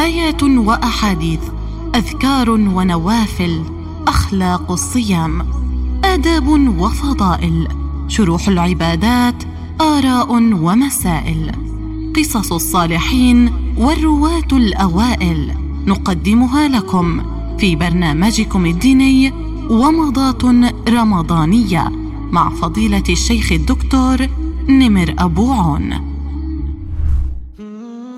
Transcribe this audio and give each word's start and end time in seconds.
آيات 0.00 0.42
وأحاديث 0.42 1.40
أذكار 1.94 2.50
ونوافل 2.50 3.62
أخلاق 4.06 4.72
الصيام 4.72 5.46
آداب 6.04 6.48
وفضائل 6.78 7.68
شروح 8.08 8.48
العبادات 8.48 9.34
آراء 9.80 10.32
ومسائل 10.32 11.52
قصص 12.16 12.52
الصالحين 12.52 13.52
والرواة 13.78 14.48
الأوائل 14.52 15.54
نقدمها 15.86 16.68
لكم 16.68 17.22
في 17.58 17.76
برنامجكم 17.76 18.66
الديني 18.66 19.32
ومضات 19.70 20.44
رمضانية 20.88 21.92
مع 22.32 22.50
فضيلة 22.50 23.04
الشيخ 23.08 23.52
الدكتور 23.52 24.28
نمر 24.68 25.14
أبو 25.18 25.52
عون. 25.52 26.09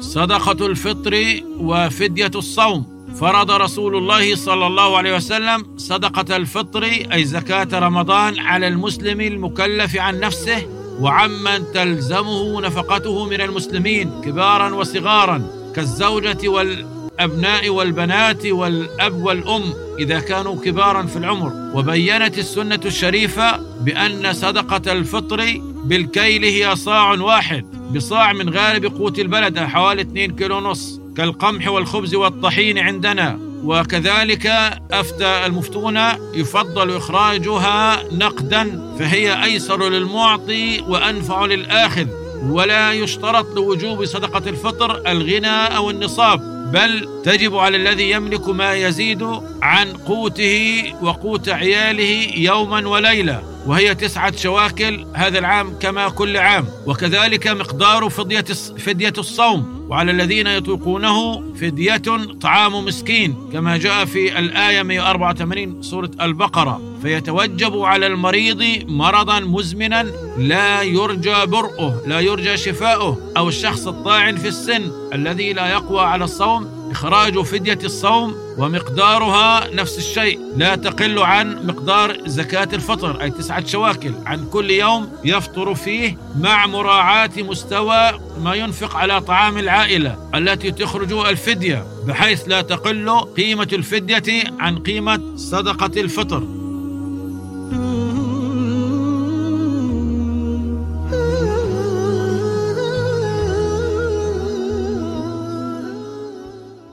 صدقة 0.00 0.66
الفطر 0.66 1.40
وفدية 1.58 2.30
الصوم. 2.34 3.00
فرض 3.20 3.50
رسول 3.50 3.96
الله 3.96 4.34
صلى 4.36 4.66
الله 4.66 4.98
عليه 4.98 5.16
وسلم 5.16 5.64
صدقة 5.76 6.36
الفطر 6.36 6.82
أي 7.12 7.24
زكاة 7.24 7.68
رمضان 7.78 8.38
على 8.38 8.68
المسلم 8.68 9.20
المكلف 9.20 9.96
عن 9.96 10.20
نفسه 10.20 10.66
وعمن 11.00 11.72
تلزمه 11.74 12.60
نفقته 12.60 13.24
من 13.26 13.40
المسلمين 13.40 14.10
كبارا 14.24 14.74
وصغارا 14.74 15.42
كالزوجة 15.76 16.48
والأبناء 16.48 17.68
والبنات 17.68 18.46
والأب 18.46 19.14
والأم 19.22 19.62
إذا 19.98 20.20
كانوا 20.20 20.56
كبارا 20.64 21.02
في 21.02 21.16
العمر. 21.16 21.52
وبينت 21.74 22.38
السنة 22.38 22.80
الشريفة 22.84 23.56
بأن 23.80 24.32
صدقة 24.32 24.92
الفطر 24.92 25.60
بالكيل 25.84 26.44
هي 26.44 26.76
صاع 26.76 27.12
واحد 27.12 27.64
بصاع 27.94 28.32
من 28.32 28.50
غالب 28.50 28.84
قوت 28.84 29.18
البلد 29.18 29.58
حوالي 29.58 30.02
2 30.02 30.36
كيلو 30.36 30.60
نص 30.60 31.00
كالقمح 31.16 31.68
والخبز 31.68 32.14
والطحين 32.14 32.78
عندنا. 32.78 33.50
وكذلك 33.64 34.46
أفتى 34.90 35.46
المفتون 35.46 35.98
يفضل 36.34 36.96
إخراجها 36.96 38.02
نقدا 38.12 38.94
فهي 38.98 39.44
أيسر 39.44 39.88
للمعطي 39.88 40.80
وأنفع 40.80 41.44
للآخذ 41.44 42.06
ولا 42.42 42.92
يشترط 42.92 43.56
لوجوب 43.56 44.04
صدقة 44.04 44.48
الفطر 44.48 45.10
الغنى 45.10 45.76
أو 45.76 45.90
النصاب 45.90 46.40
بل 46.72 47.08
تجب 47.24 47.56
على 47.56 47.76
الذي 47.76 48.10
يملك 48.10 48.48
ما 48.48 48.74
يزيد 48.74 49.40
عن 49.62 49.92
قوته 49.92 50.84
وقوت 51.02 51.48
عياله 51.48 52.28
يوما 52.36 52.88
وليله 52.88 53.49
وهي 53.66 53.94
تسعة 53.94 54.36
شواكل 54.36 55.06
هذا 55.14 55.38
العام 55.38 55.78
كما 55.80 56.08
كل 56.08 56.36
عام 56.36 56.66
وكذلك 56.86 57.46
مقدار 57.48 58.08
فدية 58.08 58.44
فدية 58.78 59.12
الصوم 59.18 59.86
وعلى 59.88 60.10
الذين 60.10 60.46
يطيقونه 60.46 61.42
فدية 61.60 62.02
طعام 62.40 62.84
مسكين 62.84 63.50
كما 63.52 63.76
جاء 63.76 64.04
في 64.04 64.38
الآية 64.38 64.82
184 64.82 65.82
سورة 65.82 66.10
البقرة. 66.20 66.90
فيتوجب 67.02 67.78
على 67.78 68.06
المريض 68.06 68.84
مرضا 68.88 69.40
مزمنا 69.40 70.02
لا 70.38 70.82
يرجى 70.82 71.46
برؤه 71.46 72.02
لا 72.06 72.20
يرجى 72.20 72.56
شفاؤه 72.56 73.32
أو 73.36 73.48
الشخص 73.48 73.86
الطاعن 73.86 74.36
في 74.36 74.48
السن 74.48 74.90
الذي 75.14 75.52
لا 75.52 75.68
يقوى 75.70 76.00
على 76.00 76.24
الصوم 76.24 76.79
إخراج 76.90 77.40
فدية 77.40 77.78
الصوم 77.84 78.36
ومقدارها 78.58 79.74
نفس 79.74 79.98
الشيء. 79.98 80.40
لا 80.56 80.76
تقل 80.76 81.18
عن 81.18 81.66
مقدار 81.66 82.16
زكاة 82.26 82.68
الفطر 82.72 83.22
أي 83.22 83.30
تسعة 83.30 83.66
شواكل. 83.66 84.12
عن 84.26 84.46
كل 84.52 84.70
يوم 84.70 85.12
يفطر 85.24 85.74
فيه 85.74 86.18
مع 86.40 86.66
مراعاة 86.66 87.30
مستوى 87.38 88.12
ما 88.40 88.54
ينفق 88.54 88.96
على 88.96 89.20
طعام 89.20 89.58
العائلة 89.58 90.30
التي 90.34 90.70
تخرج 90.70 91.12
الفدية 91.12 91.86
بحيث 92.06 92.48
لا 92.48 92.62
تقل 92.62 93.20
قيمة 93.20 93.68
الفدية 93.72 94.44
عن 94.58 94.78
قيمة 94.78 95.36
صدقة 95.36 96.00
الفطر. 96.00 96.59